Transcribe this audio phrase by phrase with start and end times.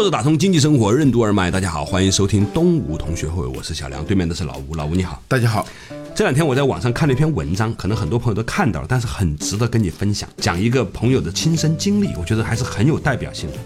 [0.00, 5.22] 坐着打通经济生活任督二脉，大家好，欢迎收听东吴同学会，我是小梁，对面的是老吴，老吴你好。
[5.28, 5.68] 大家好，
[6.14, 13.56] 这两天我在网上看了一篇文章，可能很多朋友都看到了，但是很值得跟你分享，讲一个朋友的亲身经历，我觉得还是很有代表性的。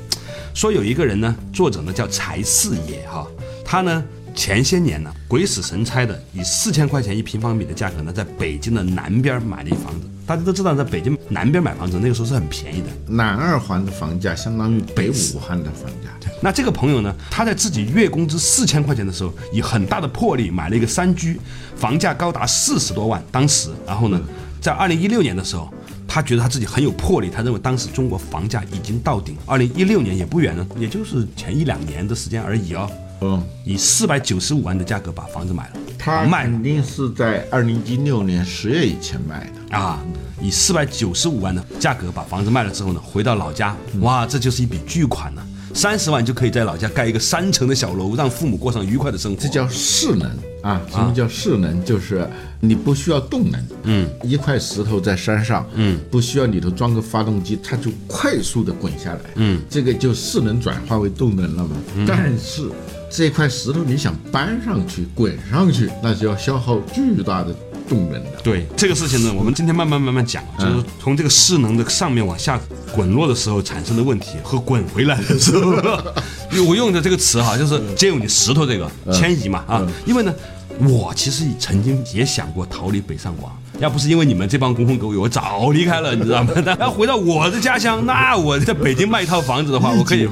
[0.55, 3.25] 说有一个人呢，作者呢叫柴四爷哈，
[3.65, 4.03] 他呢
[4.35, 10.11] 前些年呢鬼使神差的以四千块钱一平方米的价格呢，在北京的南边买了一房子。
[10.27, 16.09] 大家都知道，在北京南边买房子那个时候是很便宜的，南二环的房价相当于北五环的房价。
[16.45, 21.41] 那这个朋友呢，他在自己月工资四千块钱的时候，以很大的魄力买了一个三居，
[21.75, 23.25] 房价高达四十多万。
[23.33, 24.21] 当时，然后呢，
[24.61, 25.73] 在二零一六年的时候，
[26.07, 29.35] 他觉得他自己很有魄力，他认为当时中国房价已经到顶。
[29.47, 32.91] 二零一六年也不远了，也就是前一两年的时间而已哦。
[33.23, 39.75] 嗯，以四百九十五万的价格把房子买了，他卖肯定是在二零一六年十月以前卖的。
[39.79, 39.99] 啊，
[40.43, 45.43] 以四百九十五万的价格把房子卖了之后呢，回到老家，哇，这就是一笔巨款呢。
[45.75, 49.41] 三十万就可以在老家盖一个三层的小楼，让父母过上愉快的生活。
[49.41, 50.31] 这叫势能
[50.63, 50.81] 啊！
[50.89, 51.85] 什么叫势能？
[51.85, 52.27] 就是
[52.61, 61.77] 你不需要动能，嗯，一块石头在山上，嗯，不需要里头装个发动机，它就快速的滚下来，嗯，这个就势能转化为动能了嘛。
[62.07, 62.71] 但是
[63.11, 67.55] 这块石头你想搬上去、滚上去，那就要消耗巨大的
[67.89, 68.31] 动人的。
[68.43, 72.61] 对这个事情呢，我们今天慢慢慢慢讲，就是从这个势能的上面往下
[72.95, 75.73] 滚落的时候产生的问题和滚回来的时候，
[76.53, 80.35] 因为我用的这个词哈，就是借用你石头这个迁移嘛啊，因为呢，
[80.81, 83.53] 我其实曾经也想过逃离北上广。
[83.81, 86.53] 要不是因为你们这帮狐朋狗友，我早离开了，你知道吗？
[86.79, 90.29] 要回到我的家乡，那我在北京卖一套房子的话，我可以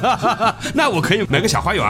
[0.72, 1.84] 那我可以买个小花园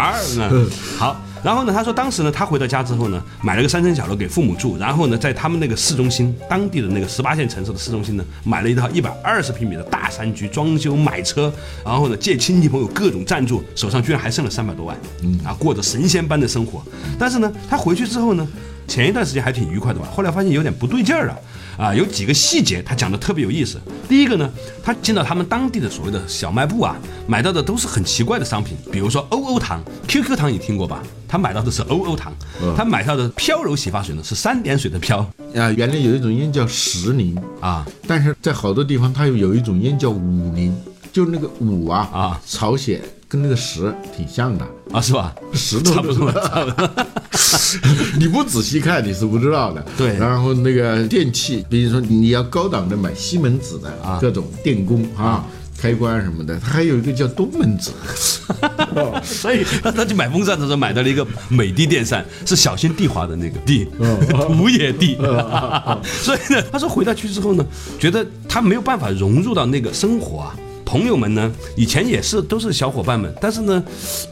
[0.99, 11.53] 好，然后呢，他说当时呢，他回到家之后呢，买了个三层小楼给父母住，然后呢，在他们那个市中心，当地的那个十八线城市的市中心呢，买了一套一百二十平米的大三居，装修买车，
[11.85, 16.83] 然后呢，借亲戚朋友各种赞助，手上居然还剩了三百多万，嗯啊，过着神仙般的生活。
[17.19, 18.47] 但是呢，他回去之后呢，
[18.91, 21.39] 前一段时间还挺愉快的吧，后来发现有点不对劲儿了。
[21.79, 23.81] 啊，有几个细节他讲的特别有意思。
[24.09, 24.51] 第一个呢，
[24.83, 26.97] 他进到他们当地的所谓的小卖部啊，
[27.27, 31.03] 买到的都是很奇怪的商品，比如说欧欧糖、QQ 糖，你听过吧？
[31.29, 32.35] 他买到的是欧欧糖，
[32.77, 35.19] 他买到的飘柔洗发水呢是三点水的飘
[35.55, 40.77] 啊，原来有一种烟叫石林啊，但是在好多地方它又有一种烟叫五林，
[41.13, 43.01] 就那个五啊啊，朝鲜
[43.31, 44.67] 跟那个石挺像的。
[44.93, 45.35] 啊，是吧？
[45.55, 46.91] 石头差不多，差不多。
[48.19, 49.83] 你不仔细看你是不知道的。
[49.97, 55.47] 对然后那个电器，比如说你要高档的买西门子的啊各种电工啊。
[55.81, 57.91] 开关什么的，它还有一个叫东门子，
[59.25, 63.89] 所以他他去买风扇的时候买到了一个美的电扇，是小心地华的那个地，
[64.29, 65.17] 土野地。
[66.05, 67.65] 所以呢，他说回到去之后呢，
[67.99, 70.55] 觉得他没有办法融入到那个生活啊。
[70.91, 73.81] 朋友们呢，以前也是都是小伙伴们，但是呢，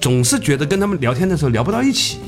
[0.00, 2.18] 总是觉得跟他们聊天的时候聊不到一起，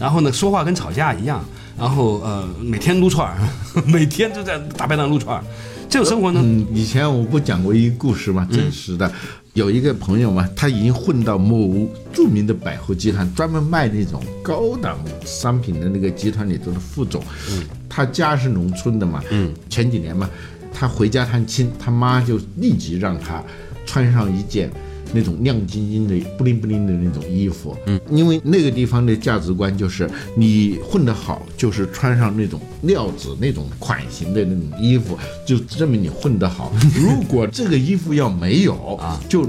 [0.00, 1.44] 然后呢，说话跟吵架一样，
[1.78, 3.38] 然后呃，每天撸串儿，
[3.86, 5.44] 每天就在大排档撸串儿，
[5.88, 8.48] 这种生活呢，嗯，以前我不讲过一个故事吗？
[8.50, 9.08] 真实的，
[9.52, 17.22] 有一个朋友嘛，他已经混到某著名的百货集团，专门卖那种高档商品的那个集团里头的副总。
[17.52, 19.22] 嗯，他家是农村的嘛。
[19.30, 20.28] 嗯，前几年嘛，
[20.74, 23.40] 他回家探亲，他妈就立即让他
[23.88, 24.70] 穿上一件。
[25.10, 30.06] 那种亮晶晶的、不灵不灵的那种衣服，嗯，因为那个地方的价值观就是
[30.36, 36.70] 你混得好，就是穿上那种料子、那种款型的那种衣服，就证明你混得好。
[36.94, 39.48] 如果这个衣服要没有啊，就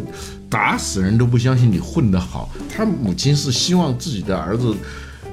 [0.50, 2.50] 打死人都不相信你混得好。
[2.74, 4.74] 他母亲是希望自己的儿子。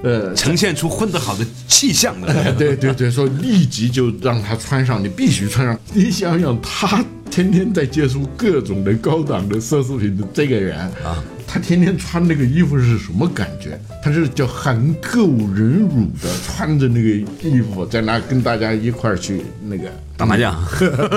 [0.03, 2.33] 呃，呈现出混得好的气象的。
[2.59, 5.77] 对对对，说立即就让他穿上，你必须穿上。
[5.95, 7.03] 你想想，他
[7.37, 13.79] 天天在接触各种的高档的奢侈品的这个人啊，他天天穿那个衣服是什么感觉？
[14.03, 17.11] 他是叫含垢忍辱的穿着那个
[17.47, 20.59] 衣服，在那跟大家一块儿去那个打麻将，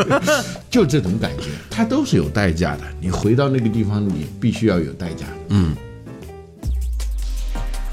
[0.70, 2.82] 就这种感觉，他都是有代价的。
[3.00, 5.26] 你回到那个地方，你必须要有代价。
[5.48, 5.74] 嗯。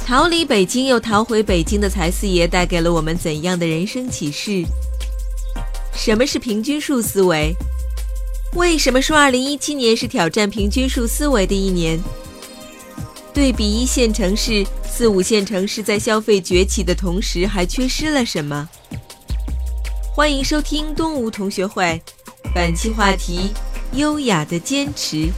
[0.05, 4.64] 逃离北京又逃回北京的财四爷带给了我们怎样的人生启示？
[5.94, 7.55] 什么是平均数思维？
[8.56, 12.03] 为什么说二零一七年是挑战平均数思维的一年？
[13.35, 18.67] 对比一线城市，四五线城市在消费崛起的同时，还缺失了什么？
[20.11, 22.00] 欢迎收听东吴同学会，
[22.55, 23.50] 本期话题：
[23.93, 25.29] 优雅的坚持。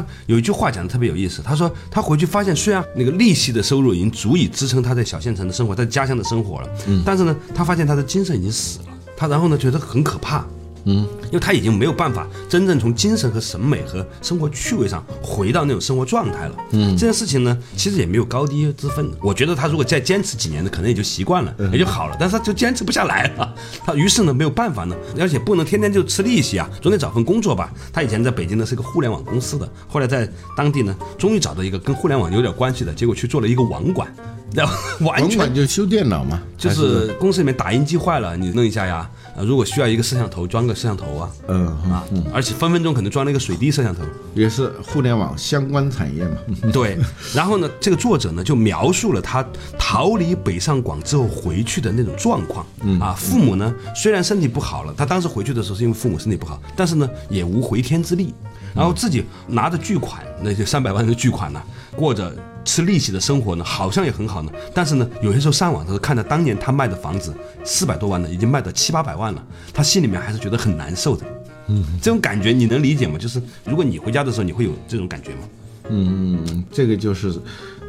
[0.00, 8.86] 他有一句话讲的特别有意思，他说他回去发现，虽然那个利息的收入已经足以支撑他在小县城的生活，在家乡的生活了，嗯，但是呢，他发现他的精神已经死了，
[9.16, 10.44] 他然后呢觉得很可怕，
[10.84, 16.54] 嗯，因为他已经没有办法真正从精神和审美和生活趣味上回到那种生活状态了。
[16.72, 19.10] 嗯，这件事情呢，其实也没有高低之分。
[19.22, 22.16] 我觉得他如果再坚持几年呢，可能也就习惯了，也就好了。
[22.20, 23.54] 但是他就坚持不下来了。
[23.86, 27.72] 他于是呢，没有办法呢，而且不能天天就吃利息啊，总得找份工作吧。
[27.90, 34.06] 他以前在北京呢是个互联网公司的，后来在当地呢，终于找到一个跟互联网有点关系的，结果去做了一个网管。
[34.54, 34.74] 然后
[35.06, 39.08] 完网全管就修电脑嘛，就是公司里面打印机坏了，你弄一下呀。
[39.34, 44.02] 呃，如果需要一个摄像头，装个摄像头啊嗯啊，而且分分钟可能装了一个水滴摄像头。
[44.34, 46.36] 也是互联网相关产业嘛。
[46.72, 46.98] 对，
[47.34, 49.44] 然后呢， 这个作者呢就描述了他
[49.78, 52.64] 逃离北上广之后回去的那种状况。
[52.82, 58.34] 嗯啊，父母呢虽然身体不好了，他当时回去的时候是因为父母身体不好，但是呢也无回天之力。
[58.74, 61.62] 然后自己拿着巨款，那些三百万的巨款呢，
[61.96, 62.34] 过着
[62.64, 64.50] 吃利息的生活呢，好像也很好呢。
[64.74, 67.34] 但是呢，有些时候上网的时候看到当年他卖的房子
[67.64, 71.26] 四百多万的，已经卖到七八百万了，他心里面还是觉得很难受的。
[71.68, 73.16] 嗯，这种感觉你能理解吗？
[73.18, 75.40] 就是如果你回家的时候，你会有这种感觉吗？
[75.88, 77.32] 嗯，这个就是，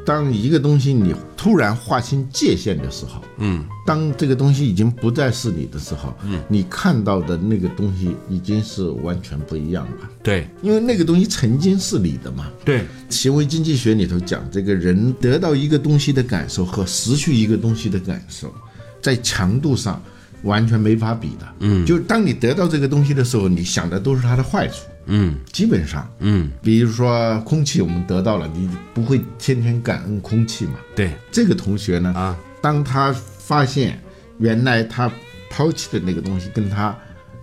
[0.05, 12.49] 当一个东西你突然划清界限的时候，嗯，当这个东西已经不再是你的时候，嗯，你看到的那个东西已经是完全不一样了，对因为那个东西曾经是你的嘛。
[12.65, 18.53] 对，行为经济学里头讲，这个人得到一个东西的感受和失去一个东西的感受，
[19.01, 20.01] 在强度上
[20.43, 21.47] 完全没法比的。
[21.59, 24.75] 嗯，就当你得到这个东西的时候，你想的都是它的坏处。
[25.05, 25.35] 嗯。
[25.51, 30.73] 基本上，嗯，比如说空气，我们得到了，你不会天天感恩空气嘛？
[30.95, 31.11] 对。
[31.31, 33.99] 这个同学呢，啊，当他发现
[34.39, 35.11] 原来他
[35.49, 36.95] 抛弃的那个东西跟他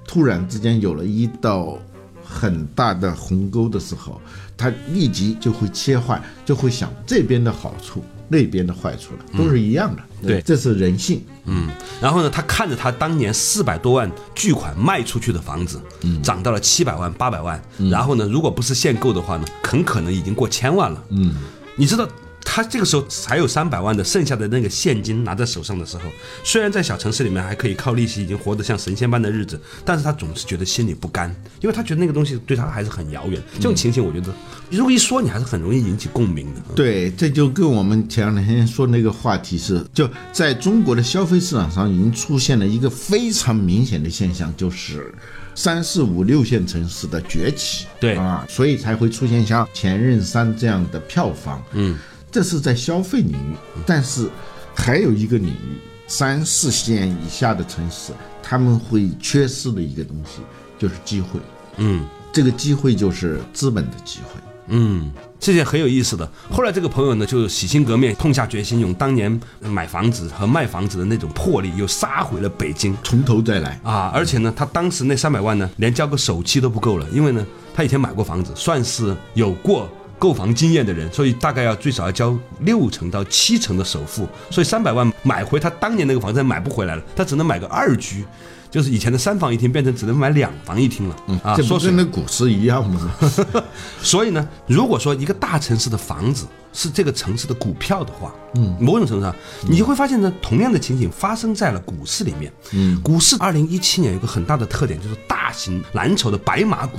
[0.07, 1.79] 突然之间有了一道
[2.25, 4.21] 很大的鸿沟的时候，
[4.57, 10.03] 他立即就会切换，就会想这边的好处，那边的坏处了，都是一样的。
[10.29, 11.25] 对这是人性。
[11.47, 11.69] 嗯，
[12.01, 21.03] 然后呢，他看着他当年四百多万巨款卖出去的房子，嗯，涨到了七百万、八百万，然后呢，如果不是限购的话呢，很可能已经过千万了。
[21.11, 21.35] 嗯，
[21.77, 22.09] 你知道。
[22.53, 26.03] 他这个时候才有三百万的剩下的那个现金拿在手上的时候，
[26.43, 33.41] 虽然在小城市里面还可以靠利息已经活得像神仙般的日子，但是他总是觉得心里不甘，因为他觉得那个东西对他还是很遥远。
[33.55, 34.35] 这种情形，我觉得
[34.69, 36.61] 如果一说，你还是很容易引起共鸣的。
[36.75, 45.15] 对，这就跟我们前两天说那个话题是，就在中国的消费市场上已经出现了一个非常明显的现象，就是
[45.55, 47.87] 三四五六线城市的崛起。
[48.01, 51.63] 对啊，所以才会出现像《前任三》这样的票房。
[51.75, 51.97] 嗯，
[52.31, 53.57] 这是在消费领域，
[53.87, 54.29] 但是
[54.75, 58.13] 还有一个领域，三四线以下的城市，
[58.43, 60.41] 他们会缺失的一个东西
[60.79, 61.41] 就是机会。
[61.77, 64.41] 嗯这个机会就是资本的机会。
[64.73, 65.11] 嗯，
[65.41, 66.31] 这件很有意思的。
[66.49, 72.97] 后来这个朋友呢，就洗心革面，痛下决心，用当年买房子和卖房子的那种魄力，又杀回了北京。
[73.03, 73.81] 从头再来。
[73.83, 77.45] 啊，而且呢，他当时那三百万呢，连交个首期都不够了，因为呢，
[77.75, 79.89] 他以前买过房子，算是有过
[80.21, 88.25] 购房经验的人，所以大概要最少要交六成到七成的首付，所以三百万买回他当年那个房子买不回来了，他只能买个二居。
[88.71, 93.11] 就是以前的三房一厅变成只能买两房一厅了，啊，这不说是跟那股市一样吗？
[94.01, 99.35] 所以呢，如果说一个大城市的房子是这个城市的股票的话，嗯，某种程度上，
[99.69, 102.53] 你就会发现呢，同样的情景发生在了股市里面。
[102.73, 106.97] 嗯，股市二零一七年有个很大的特点，就是大型蓝筹的白马股。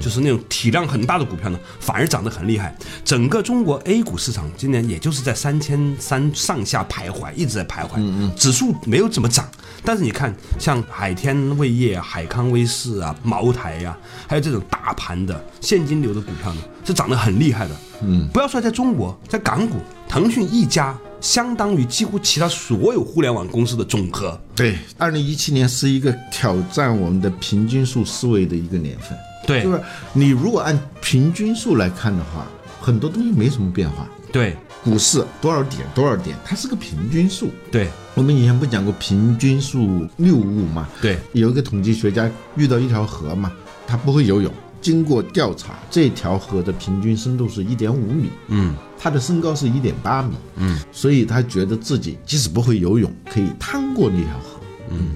[0.00, 2.76] 就是那种体量很大的股票呢，反而涨得很厉害。
[3.04, 9.48] 整个中国 A 股市场今年也就是在三千三上下徘徊，一直在徘徊，指数没有怎么涨。
[9.84, 13.96] 但是你看，像海天味业啊、海康威视啊、茅台呀、
[14.28, 17.74] 还有这种大盘的现金流的股票呢，是涨得很厉害的。
[18.02, 24.40] 嗯，不要说在中国，在港股，腾讯一家相当于几乎其他所有互联网公司的总和。
[24.54, 29.18] 对，二零一七年是一个挑战我们的平均数思维的一个年份。
[29.46, 29.62] 对。
[29.62, 29.80] 就是
[30.12, 32.46] 你如果按平均数来看的话，
[32.80, 34.08] 很多东西没什么变化。
[34.32, 34.56] 对。
[34.82, 37.50] 股市多少点多少点，它是个平均数。
[37.70, 37.88] 对。
[38.14, 40.88] 我们以前不讲过平均数谬误嘛？
[41.00, 43.50] 对，有一个统计学家遇到一条河嘛，
[43.86, 48.28] 他不会游泳，经过调查，这条河的平均深度是一点五米。
[48.48, 55.12] 嗯，他的身高是一点八米，嗯，所以他觉得自己即使不会游泳，可以趟过那条河，嗯，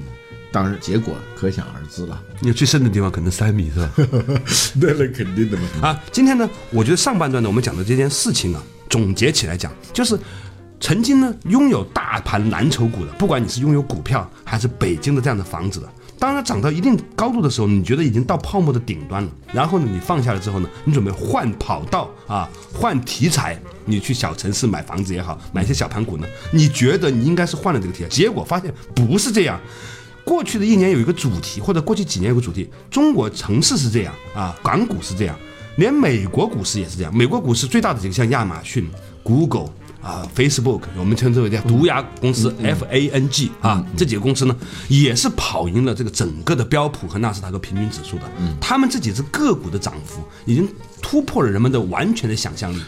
[0.56, 2.18] 当然结果可想而知了。
[2.40, 3.90] 你最深的地方可能三米是吧？
[4.80, 5.68] 那那肯定的嘛。
[5.82, 10.18] 啊，今天呢，我觉得上半段呢，我们讲的这件事情啊，总结起来讲，就是
[10.80, 29.60] 曾经呢拥有大盘蓝筹股的，不管你是拥有股票还是北京的这样的房子的，当它涨到一定高度的时候，你觉得已经到泡沫的顶端了，然后呢，你放下了之后呢，你准备换跑道啊，换题材，你去小城市买房子也好，买一些小盘股呢，你觉得你应该是换了这个题材，结果发现不是这样。
[30.26, 35.38] 过去的一年有一个主题，或者过去几年有个主题，中国城市是这样啊，港股是这样，
[35.76, 37.16] 连美国股市也是这样。
[37.16, 38.90] 美国股市最大的几个像亚马逊、
[39.23, 39.71] Google
[40.02, 44.56] 啊、Facebook，我们称之为叫毒牙公司 FANG 啊，这几个公司呢，
[44.88, 48.23] 也是跑赢了这个整个的标普和纳斯达克平均指数的。
[48.61, 50.68] 他们这几只个股的涨幅已经
[51.00, 52.80] 突破了人们的完全的想象力。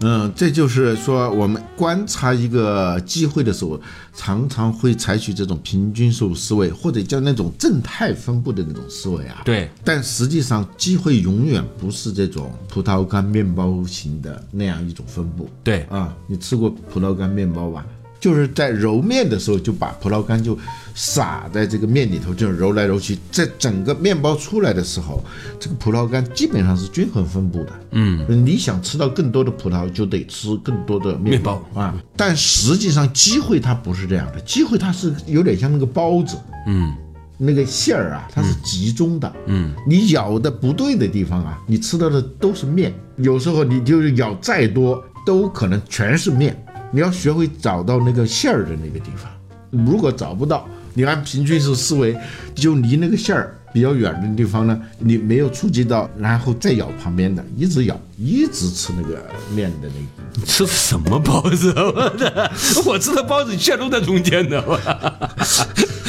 [0.00, 3.80] 嗯，这就是说，我们观察一个机会的时候，
[4.14, 9.40] 常常会采取这种平均数思维，或者叫那种正态分布的那种思维啊。
[9.44, 15.48] 对，但实际上，机会永远不是这种葡萄干面包型的那样一种分布。
[15.64, 17.86] 对啊，你吃过葡萄干面包吧？
[18.18, 20.58] 就是在揉面的时候，就把葡萄干就
[20.94, 25.24] 撒在这个面里头，就揉来揉去，在整个面包出来的时候，
[25.60, 27.72] 这个葡萄干基本上是均衡分布的。
[27.92, 31.94] 嗯，你想吃到更多的葡萄，就得吃更多的面包啊。
[32.16, 36.36] 但实际上，机会它不是这样的，机会它是有点像那个包子。
[36.66, 36.94] 嗯。
[37.38, 39.30] 那个馅儿啊，它是集中的。
[39.44, 42.94] 嗯，你咬的不对的地方啊，你吃到的都是面。
[43.18, 46.56] 有时候你就是咬再多，都可能全是面。
[46.96, 49.30] 你要学会找到那个馅儿的那个地方，
[49.70, 52.16] 如果找不到，你按平均是思维，
[52.54, 59.22] 就离那个馅儿比较远的地方呢，你没有触及到，然后再咬旁边的，一直咬，一直吃那个
[59.54, 60.30] 面的那个。
[60.36, 61.70] 你吃的什么包子？
[61.76, 62.50] 我的，
[62.86, 64.58] 我吃的包子馅都在中间的。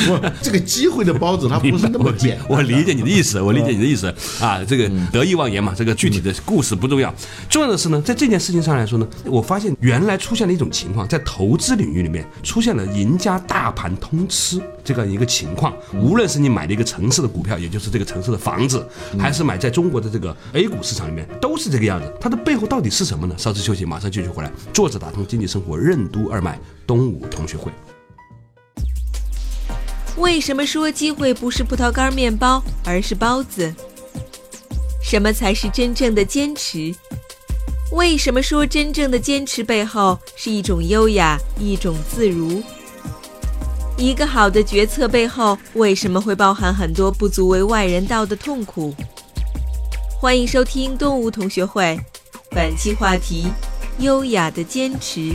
[0.06, 2.46] 不，这个机会的包子它不是那么简单。
[2.50, 4.63] 我理解你的意思，我理解你的意思啊。
[4.63, 7.13] 这个得意忘言嘛，这个具体的故事不重要，
[7.50, 15.74] 重要的是呢，在这件事情上来说呢，我发现原来出现了一种情况，在投资领域里面出现了赢家大盘通吃这样一个情况。
[15.94, 18.86] 无论是你买的一个城市的股票，也就是这个城市的房子，
[19.18, 22.12] 还是买在中国的这个 A 股市场里面，都是这个样子。
[22.20, 23.36] 它的背后到底是什么呢？
[23.38, 24.51] 稍事休息，马上继续回来。
[24.74, 27.72] 作者打通经济生活任督二脉，东吴同学会。
[30.27, 33.74] 为什么说机会不是葡萄干面包，而是包子？
[35.01, 36.93] 什么才是真正的坚持？
[37.93, 42.62] 为什么说真正的坚持背后是一种优雅，一种自如？
[43.96, 48.93] 一个好的决策背后为什么会包含很多不足为外人道的痛苦？
[50.19, 51.98] 欢迎收听动物同学会，
[52.50, 53.48] 本期话题：
[54.00, 55.31] 优雅的坚持。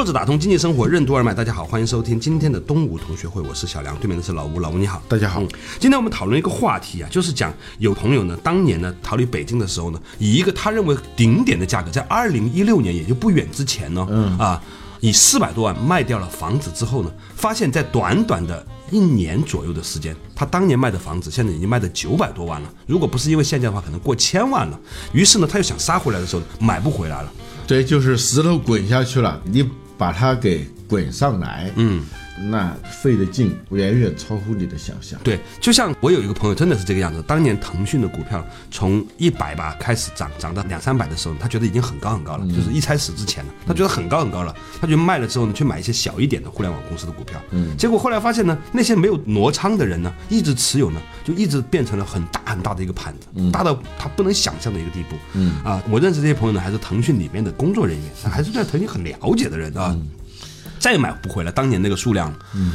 [0.00, 5.42] 作者打通经济生活任督二脉，大家好，欢迎收听今天的东吴同学会，我是小梁，对面的是老吴，老吴你好，大家好。
[5.78, 14.58] 今天我们讨论一个话题啊，就是讲有朋友呢，当年呢逃离北京的时候呢，以一个他认为顶点的价格，在二零一六年也就不远之前呢，嗯啊，
[15.00, 24.80] 以四百多万卖掉了房子之后呢，发现，在短短的一年左右的时间，他当年卖的房子现在已经卖到九百多万了，如果不是因为限价的话，可能过千万了。
[25.12, 27.30] 于是呢，他又想杀回来的时候，买不回来了。
[27.66, 29.62] 对，就是石头滚下去了，你
[30.00, 32.04] 把它给滚上来，嗯，
[32.50, 35.20] 那费的劲远远超乎你的想象。
[35.22, 37.22] 对，就像我有一个朋友，真的是这个样子。
[37.28, 47.40] 当年腾讯的股票从一百吧开始涨，涨到两三百的时候，他觉得已经很高很高了，就是一开始之前呢，他觉得很高很高了，他就卖了之后呢，去买一些小一点的互联网公司的股票。
[47.52, 55.14] 嗯，结果后来发现呢，那些没有挪仓的人呢，一直持有呢，就一直变成了很大很大的一个盘子，大到他不能想象的一个地步。
[55.34, 59.96] 嗯啊，我认识这些朋友呢，还是腾讯里面的工作人员，还是对腾讯很了解的人啊。
[60.80, 62.38] 再也买不回来当年那个数量了。
[62.56, 62.72] 嗯，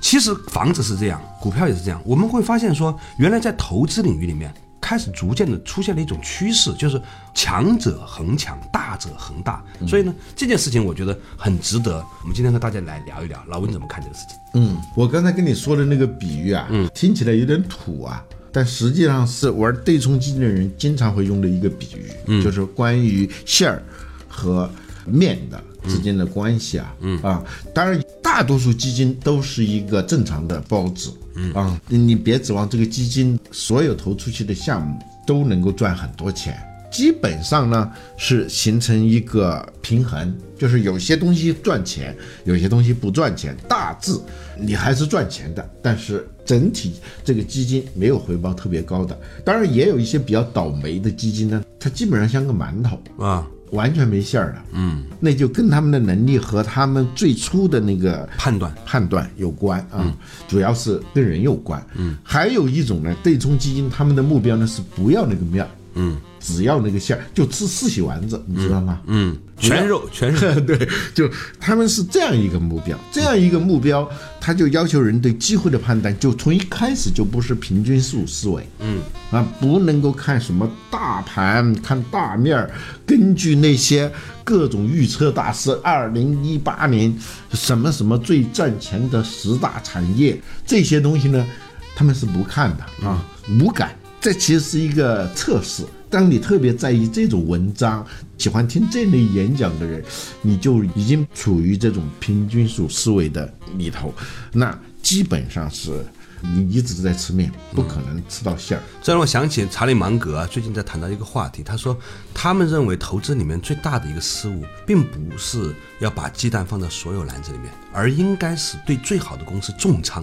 [0.00, 2.00] 其实房子是这样，股票也是这样。
[2.06, 7.00] 我们会发现说，原来在投资领域里面，开始逐渐的出现了一种趋势，就是
[7.34, 9.62] 强者恒强，大者恒大。
[9.86, 13.42] 所以呢，这件事情我觉得很值得我们今天和大家来聊一聊。
[13.48, 14.38] 老温怎么看这个事情？
[14.54, 23.82] 嗯，我刚才跟你说的那个比喻啊，嗯，听起来有点土啊，但实际上是玩对冲基金的人经常会用的一个比喻，嗯，就是关于馅儿
[24.28, 24.70] 和
[25.04, 25.62] 面的。
[25.88, 27.20] 之间的关系啊，嗯。
[27.22, 27.44] 啊，
[27.74, 31.52] 当然大多数基金都是一个正常的包子，嗯。
[31.52, 36.58] 啊，你别指望这个基金所有投出去的项目都能够赚很多钱，
[36.90, 44.12] 基本上呢是形成一个平衡，就是有些东西赚钱，有些东西不赚钱，大致
[44.58, 46.94] 你还是赚钱的，但是整体
[47.24, 49.18] 这个基金没有回报特别高的。
[49.44, 54.58] 当然也有一些比较倒霉的基金呢，它基本上像个馒头，啊，完全没馅儿的。
[54.72, 58.74] 嗯，那就跟他们的能力和他们最初的那个判断。
[58.84, 60.12] 判断有关啊，
[60.48, 61.84] 主要是跟人有关。
[61.96, 69.00] 嗯，还有一种呢，对冲基金他们的目标呢是不要那个面儿，嗯只要那个馅儿，就吃四喜丸子，你知道吗？
[69.06, 71.28] 嗯，全肉全肉， 对，就
[71.60, 74.08] 他们是这样一个目标，这样一个目标，
[74.40, 82.70] 他就要求人对机会的判断，就从一开始就不是平均数思维，嗯，啊，不能够看什么大盘，看大面儿，
[83.04, 84.10] 根据那些
[84.42, 87.14] 各种预测大师，二零一八年
[87.52, 91.46] 什么什么最赚钱的十大产业这些东西呢，
[91.94, 93.22] 他们是不看的啊，
[93.60, 93.94] 无感。
[94.20, 95.82] 这其实是一个测试。
[96.10, 98.04] 当你特别在意这种文章，
[98.36, 100.04] 喜欢听这类演讲的人，
[100.42, 104.12] 你就已经处于这种平均数思维的里头，
[104.52, 106.04] 那基本上是
[106.42, 108.82] 你一直在吃面，不可能吃到馅儿。
[109.00, 111.96] 这让我想起查理芒格啊，最近在谈到一个话题，他说
[112.34, 120.22] 他们认为投资里面最大的一个失误，并不是要把鸡蛋放在所有篮子里面，而应该是对最好的公司重仓。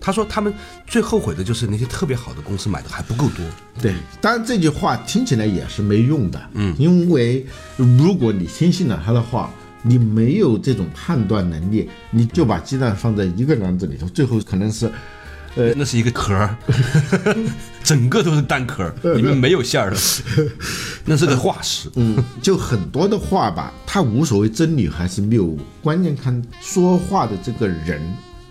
[0.00, 0.52] 他说他们
[0.86, 3.44] 最后悔的就是那些特别好的公司买的还不够多。
[3.80, 9.50] 对，当然这句话听起来也是没用的，嗯，因为如果你听信了他的话，
[9.82, 14.90] 你没有这种判断能力，你就把鸡蛋放在一个篮子里头，最后可能是
[15.54, 16.56] 呃那是一个壳儿，
[17.84, 19.96] 整个都是蛋壳儿，里面没有馅儿的，
[21.06, 21.88] 那是个化石。
[21.94, 28.00] 嗯，就很多的话吧，它无所谓真理还是谬误，关键看说话的这个人，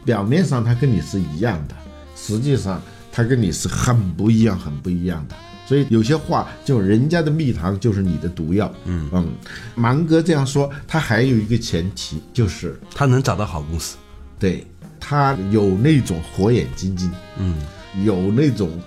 [0.07, 1.75] 表面上他跟你是一样的，
[2.15, 5.35] 实际上他跟你是很不一样、很不一样的。
[5.67, 8.73] 所以有些话，就人家的蜜糖就是你的毒药。
[8.85, 9.27] 嗯嗯，
[9.75, 13.97] 芒格这样说，他还有一个前提，就是他能找到好公司。
[14.39, 14.65] 对
[14.97, 17.53] 他有那种火眼金睛，嗯，
[18.05, 18.79] 有那种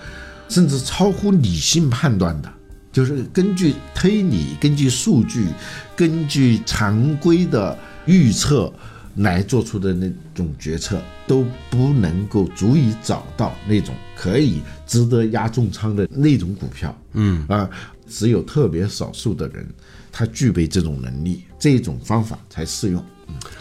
[0.48, 2.50] 甚至超乎理性判断的，
[2.90, 5.48] 就是根据推理、根据数据、
[5.94, 8.72] 根据常规的预测
[9.20, 16.96] 来做出的那种决策，都不能够足以找到那种可以值得压重仓的那种股票。
[17.12, 17.68] 嗯啊，
[18.08, 19.68] 只有特别少数的人，
[20.10, 23.04] 他具备这种能力，这种方法才适用。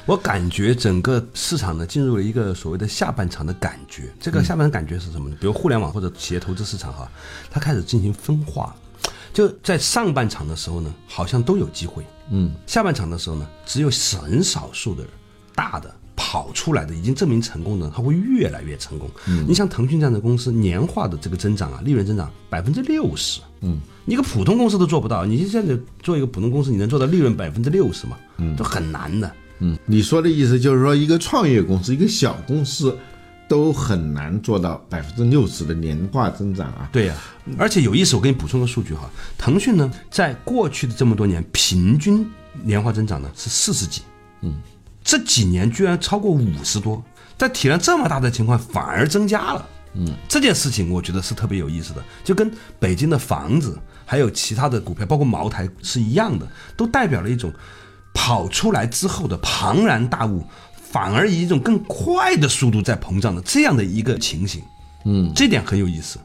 [0.05, 4.11] 我感觉整个市场呢进入了一个所谓的下半场的感觉。
[4.19, 5.37] 这个下半场感觉是什么呢？
[5.39, 7.11] 比如互联网或者企业投资市场哈，
[7.51, 8.75] 它开始进行分化。
[9.31, 15.03] 就在上半场的时候呢，好像都有机会，嗯，下半场的时候呢，只有很少数的
[15.59, 19.09] 大的跑出来的已经证明成功的，它会越来越成功。
[19.27, 25.25] 嗯，你像腾讯这样的公司，年化的这个增长啊，利润增长百分之六十，嗯，一个普通公司都做不到。
[25.25, 28.17] 你现在做一个普通公司，你能做到利润百分之六十吗？
[28.37, 29.29] 嗯，都很难的。
[29.59, 32.97] 嗯，你说的意思就是说，一个创业公司，一个小公司，
[33.49, 36.87] 都很难做到百分之六十的年化增长啊。
[36.93, 37.15] 对呀、
[37.57, 42.25] 而且有意思，我给你补充个数据哈，腾讯呢，在过去的这么多年，平均
[42.63, 44.01] 年化增长呢是四十几，
[44.41, 44.53] 嗯，
[45.03, 47.03] 这几年居然超过五十多，
[47.37, 49.67] 在体量这么大的情况，反而增加了。
[49.95, 57.51] 嗯，这件事情我觉得是特别有意思的，就跟北京的房子还有其他的股票，包括茅台是一样的，都代表了一种
[58.13, 64.61] 跑出来之后的庞然大物，反而以一种更快的速度在膨胀的这样的一个情形。
[65.05, 66.19] 嗯，这点很有意思。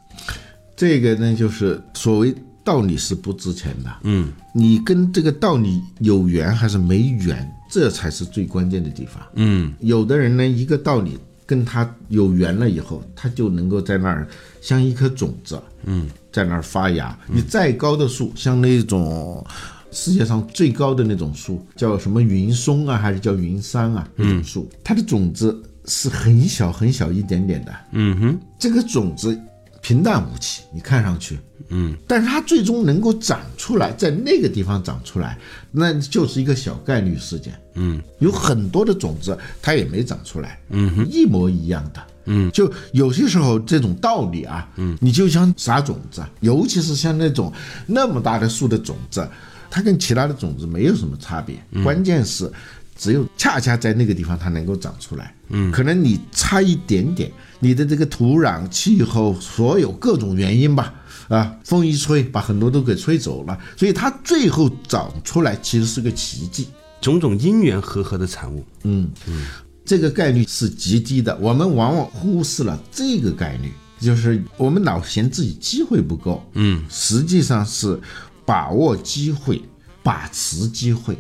[0.76, 2.34] 这个呢，就是所谓
[2.64, 3.90] 道理是不值钱的。
[4.03, 9.22] 嗯，你跟这个道理有缘还是没缘，这才是最关键的地方。
[9.35, 14.27] 嗯，有的人呢，一个道理跟他有缘了以后，他就能够在那儿
[14.62, 17.16] 像一颗种子，嗯，在那儿发芽。
[17.29, 19.44] 你再高的树，像那种
[19.92, 24.09] 世界上最高的那种树，叫什么云松啊，还是叫云杉啊？
[24.16, 27.74] 那种树，它的种子是很小很小一点点的。
[27.92, 29.38] 嗯哼，这个种子
[29.85, 35.38] 平淡无奇，你看上去，嗯，但是它最终能够长出来，在那个地方长出来，
[35.70, 37.53] 那就是一个小概率事件。
[37.75, 42.03] 嗯，有很多的种子它也没长出来，嗯，一模一样的。
[42.25, 47.53] 嗯，就有些时候这种道理啊，嗯，你就像撒种子，尤其是像那种
[47.87, 49.29] 那么大的树的种子，
[49.70, 52.51] 它跟其他的种子没有什么差别，关键是。
[52.96, 60.94] 只有恰恰在那个地方它能够长出来，嗯，可能你差一点点，你的这个土壤、气候，所有各种原因吧，
[61.28, 66.68] 啊，风一吹把很多都给吹走了，所以它最后长出来其实是个奇迹，
[67.00, 68.64] 种种因缘和合的产物。
[68.85, 69.11] 嗯。
[69.26, 69.46] 嗯，
[69.85, 78.00] 这个概率是极低的，我们往往忽视了这个概率，就是我们老嫌自己机会不够，嗯，实际上是
[78.46, 79.61] 把握机会，
[80.02, 81.16] 把持机会。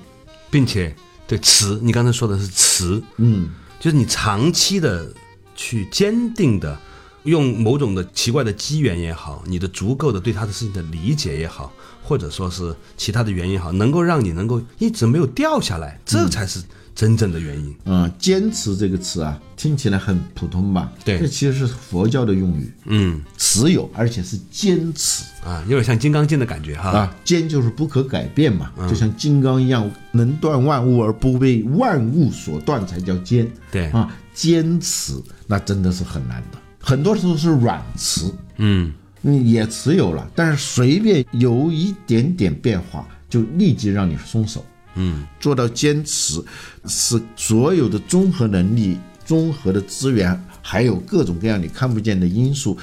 [0.50, 0.94] 并且
[1.26, 5.12] 对持，你刚才说的是持，嗯，就是你长期的
[5.54, 6.78] 去坚定的
[7.24, 16.62] 用某种的奇怪的机缘也好，你的足够的对他的事情的理解也好，或者说是其他的原因也好，能够让你能够一直没有掉下来，这才是
[16.94, 17.74] 真正的原因。
[17.84, 20.92] 嗯，坚持这个词啊，听起来很普通吧？
[21.04, 26.90] 对这其实是佛教的用语，嗯持有，而且是坚持啊，有点像《金刚经》的感觉哈。
[26.90, 27.16] 啊。
[27.24, 33.50] 坚就是不可改变嘛，就像金刚一样，能断万物而不被万物所断，才叫坚。
[33.72, 35.14] 对啊，坚持
[35.46, 38.92] 那真的是很难的，很多时候是软持，嗯
[39.26, 44.64] 你也持有了，但是随便有一点点变化，就立即让你松手。
[44.94, 46.42] 嗯做到坚持，
[46.86, 52.76] 是所有的综合能力、综合的资源，还有各种各样你看不见的因素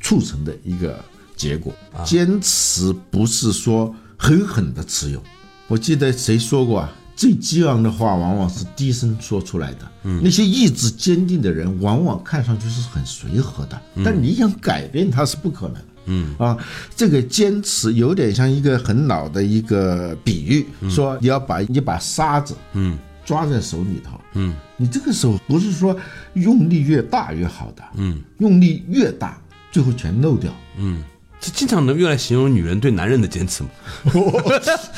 [0.00, 0.98] 促成的一个
[1.36, 1.72] 结果。
[2.04, 5.22] 坚持不是说狠狠的持有。
[5.68, 6.92] 我记得谁说过啊？
[7.14, 9.92] 最激昂的话往往是低声说出来的。
[10.04, 15.76] 嗯，那些意志坚定的人，往往看上去是很随和的，但你想改变他是不可能。
[16.06, 16.34] 嗯。
[16.38, 16.56] 啊，
[16.94, 22.98] 这个坚持有点像一个很老的一个比喻，说你要把一把沙子，嗯。
[23.24, 24.54] 抓在手里头，嗯。
[24.76, 25.96] 你这个手不是说
[26.34, 28.20] 用力越大越好的，嗯。
[28.38, 29.38] 用力越大，
[29.70, 30.52] 最后全漏掉。
[30.76, 31.04] 嗯，
[31.42, 33.70] 这经常能用来形容女人对男人的坚持嘛？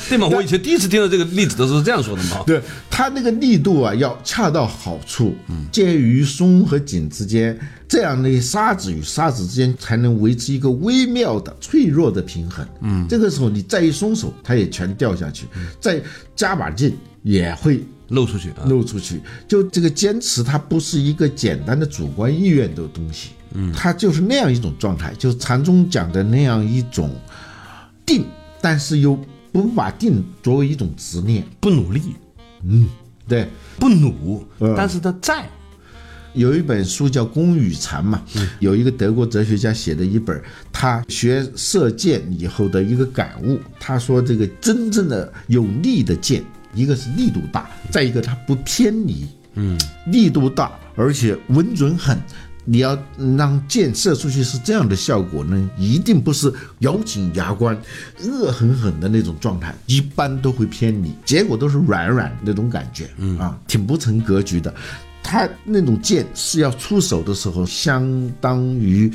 [0.07, 0.27] 对吗？
[0.27, 2.43] 我以前第一次听到这个例子的时候是这样说的嘛？
[2.45, 5.35] 对它那个力度啊，要恰到好处，
[5.71, 12.63] 介于松和紧之间，这样的沙子与沙子之间才能维持一个微妙的、脆弱的平衡。
[12.81, 15.45] 嗯，这个时候你再一松手，它也全掉下去；
[15.81, 15.99] 再
[16.35, 18.67] 加把劲，也会露出去啊。
[18.67, 19.19] 漏出去。
[19.47, 27.09] 就这个坚持，它不是一个简单的主观意愿的东西，嗯，它就是那样一种状态，就是禅宗讲的那样一种
[28.05, 28.25] 定，
[28.61, 29.17] 但是又
[29.51, 32.01] 不把定作为一种执念，不努力，
[32.63, 32.87] 嗯
[33.27, 33.47] 对。
[33.77, 35.45] 不努，嗯但是他在。
[36.33, 38.21] 有一本书叫《公与禅》嘛，
[38.59, 43.57] 有一个德国哲学家写的一本，他学射箭以后的一个感悟。
[43.79, 52.17] 他说，这个真正的有力的箭，一个是力度大，再一个它不偏离，嗯，力度大而且稳准狠。
[52.65, 52.97] 你要
[53.37, 57.79] 让箭射出去是这样的效果呢，一定不是咬紧牙关、
[58.23, 64.73] 恶狠狠的那种状态，一般都会偏离，结果都是软软那种感觉，嗯啊，挺不成格局的。
[65.21, 69.11] 他那种箭是要出手的时候，相当于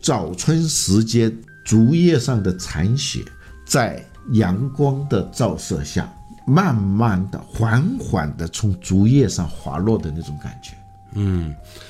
[0.00, 1.32] 早春时节
[1.64, 3.24] 竹叶上的残雪，
[3.64, 6.12] 在阳光的照射下，
[6.46, 10.72] 慢慢的、缓缓的从竹叶上滑落的那种感觉。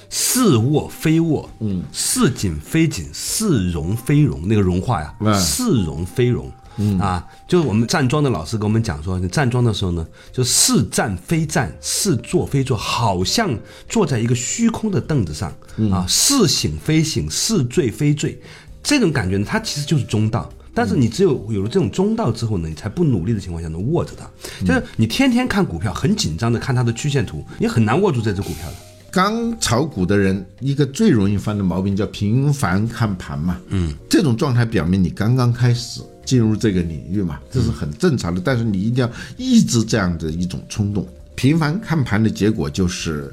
[0.09, 6.51] 似卧非卧，嗯，似紧非紧，似融非融，那个融化呀，嗯似融非融。
[6.79, 13.59] 嗯啊，就是我们站桩的老师跟我们讲说，你站桩的时候呢，就似站非站，似坐非坐，好像
[13.89, 15.51] 坐在一个虚空的凳子上
[15.91, 18.39] 啊，似醒非醒，似醉非醉，
[18.83, 20.51] 这种感觉呢，它其实就是中道。
[20.75, 24.29] 但是你只有有了这种中道之后呢，你才不努力的情况下能握着它。
[24.63, 28.77] 就是你天天看股票，很紧张的看它的曲线图，你很难握住这只股票的。
[29.11, 33.59] 刚炒股的人，一个最容易犯的毛病叫频繁看盘嘛。
[33.69, 38.41] 嗯，这种状态表明你刚刚开始进入这个领域嘛，这是很正常的。
[38.45, 41.07] 但是你一定要抑制这样的一种冲动。
[41.35, 43.33] 频繁看盘的结果就是，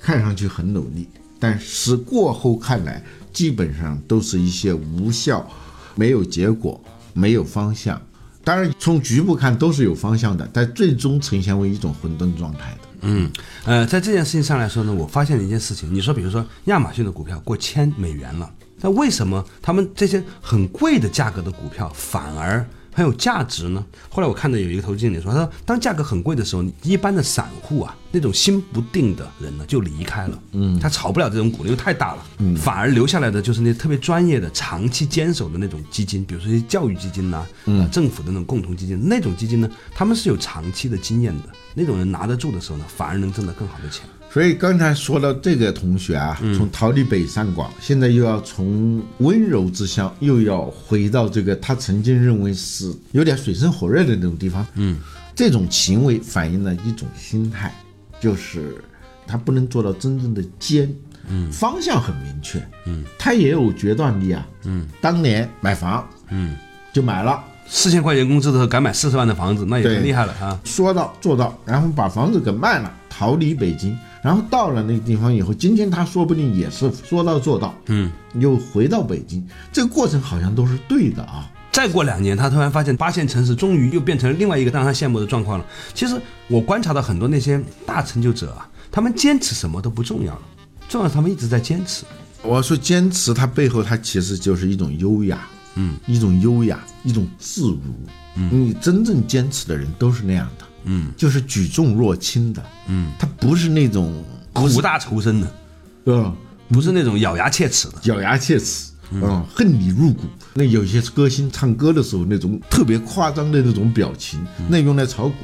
[0.00, 5.48] 看上去很努力，但是过后看来，基本上都是一些无效、
[5.94, 6.80] 没有结果、
[7.12, 8.00] 没有方向。
[8.42, 12.88] 当然，从局部看都是有方向的，但最终呈现为一种混沌状态的。
[13.02, 13.30] 嗯，
[13.64, 15.92] 呃，在这件事情上来说呢，我发现了一件事情。
[15.92, 18.50] 你说，比如说亚马逊的股票过千美元了，
[18.80, 23.84] 那为什么他们这些很贵的价格的股票反而很有价值呢？
[24.08, 41.44] 后来我看到有一个投资经理说，他说，当价格很贵的时候，一般的散户啊，那种心不定的人呢就离开了，嗯，他炒不了这种股，因为太大了，嗯，反而留下来的就是那特别专业的、长期坚守的那种基金，比如说一些教育基金呐、嗯、政府的那种共同基金，那种基金呢，他们是有长期的经验的。
[41.72, 44.04] 那种人拿得住的时候呢，反而能挣得更好的钱。
[44.32, 54.64] 所以刚才说到这个同学啊，从逃离北上广，现在又要从温柔之乡，又要回到这个他曾经认为是有点水深火热的那种地方。
[54.74, 55.00] 嗯，
[55.34, 57.74] 这种行为反映了一种心态，
[58.20, 58.82] 就是
[59.26, 60.88] 他不能做到真正的坚。
[61.28, 62.58] 嗯，方向很明确。
[62.86, 64.46] 嗯，他也有决断力啊。
[64.64, 66.56] 嗯，当年买房，嗯，
[66.92, 67.42] 就买了。
[67.66, 70.58] 四千块钱工资的时候敢买四十万的房子，那也很厉害了啊！
[70.64, 81.50] 说到做到，然后把房子给卖了，逃离北京，然后到了那个地方以后，今天他说不定也是说到做到，嗯，又回到北京，这个过程好像都是对的啊。
[81.72, 85.64] 再过两年，他突然发现八线城市终于又变成了另外一个让他羡慕的状况了。
[85.94, 90.42] 其实我观察到很多那些大成就者啊，他们坚持什么都不重要了，
[90.88, 92.04] 重要是他们一直在坚持。
[92.42, 97.78] 我说坚持，它背后它其实就是一种优雅，嗯，一种优雅，一种自如。
[98.34, 105.54] 嗯，你真正坚持的人都是那样的，嗯，就是举重若轻的，嗯，他不是那种苦大仇深的，
[106.06, 106.34] 嗯，
[106.68, 107.94] 不是那种咬牙切齿的。
[108.04, 110.24] 咬牙切齿，嗯，恨你入骨。
[110.54, 115.34] 那有些歌星唱歌的时候那种特别夸张的那种表情，那用来炒股、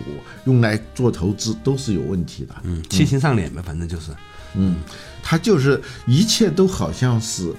[0.44, 2.54] 用来做投资都是有问题的。
[2.64, 4.10] 嗯，七情上脸呗，反正就是，
[4.54, 4.76] 嗯，
[5.22, 7.54] 他就是一切都好像是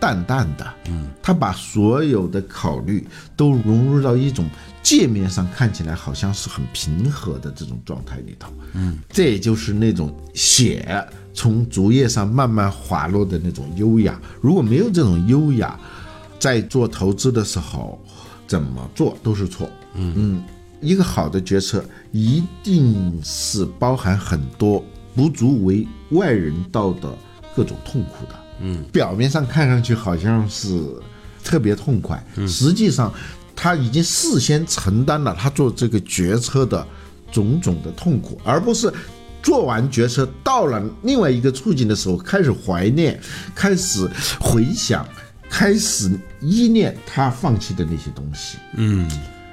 [0.00, 4.48] 淡淡的，嗯，他把所有的考虑都融入到一种
[4.82, 14.18] 界面上看起来好像是很平和的这种状态里头，嗯，这也就是那种血从竹叶上慢慢滑落的那种优雅。
[14.40, 15.78] 如果没有这种优雅，
[16.38, 18.00] 在做投资的时候
[18.46, 20.14] 怎么做都是错，嗯。
[20.16, 20.42] 嗯，
[20.80, 24.82] 一个好的决策一定是包含很多
[25.14, 27.14] 不足为外人道的
[27.54, 28.34] 各种痛苦的。
[28.60, 30.68] 嗯，表面上看上去好像是
[31.42, 33.12] 特别痛快，实际上
[33.56, 36.86] 他已经事先承担了他做这个决策的
[37.32, 38.92] 种种的痛苦，而不是
[39.42, 43.18] 做完决策到了另外一个处境的时候开始怀念，
[43.54, 45.06] 开始回想，
[45.48, 48.58] 开始依恋他放弃的那些东西。
[48.76, 49.10] 嗯，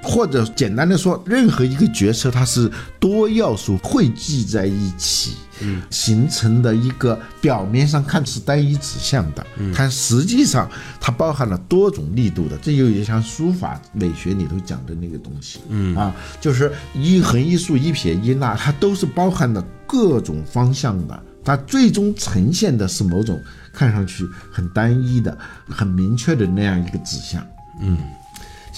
[0.08, 10.66] 或者简单的说，任何一个决策它是多要素汇聚在一起，嗯，形成的一个表面上看似单一指向的，嗯它实际上
[10.98, 12.56] 它包含了多种力度的。
[12.62, 21.22] 这有点像书法美学里头讲的那个东西，嗯啊，就是一横一竖一撇一捺，它都是包含了各种方向的。
[21.44, 23.40] 它最终呈现的是某种
[23.72, 27.42] 看上去很单一的、很明确的那样一个指向。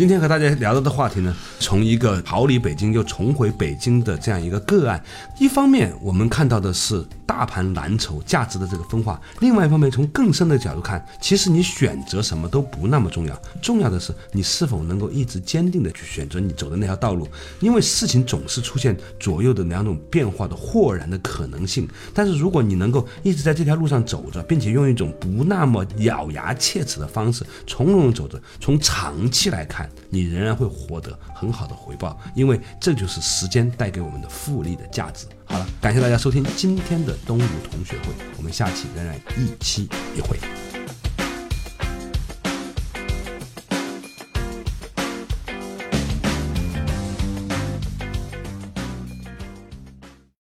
[0.01, 5.01] 今天和大家聊到的话题呢，从一个逃离北京又重回北京的这样一个个案，
[5.39, 17.29] 一方面我们看到的是大盘蓝筹价值的这个分化，另外一方面从更深的角度看，其实你选择什么都不那么重要，重要的是你是否能够一直坚定的去选择你走的那条道路，
[17.61, 35.27] 因为事情总是出现左右的两种变化的豁然的可能性，但是如果你能够一直在这条路上走着，并且用一种不那么咬牙切齿的方式从容地走着，从长期来看，你仍然会获得很很好的回报，因为这就是时间带给我们的复利的价值。
[35.45, 40.39] 好了，感谢大家收听今天的东吴同学会，我们下期仍然一期一会。